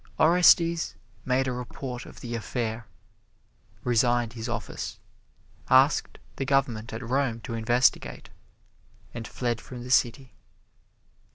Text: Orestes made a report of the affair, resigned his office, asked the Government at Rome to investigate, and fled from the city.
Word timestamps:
Orestes 0.19 0.95
made 1.25 1.47
a 1.47 1.51
report 1.51 2.07
of 2.07 2.21
the 2.21 2.33
affair, 2.33 2.87
resigned 3.83 4.33
his 4.33 4.49
office, 4.49 4.99
asked 5.69 6.17
the 6.37 6.43
Government 6.43 6.91
at 6.91 7.07
Rome 7.07 7.39
to 7.41 7.53
investigate, 7.53 8.31
and 9.13 9.27
fled 9.27 9.61
from 9.61 9.83
the 9.83 9.91
city. 9.91 10.33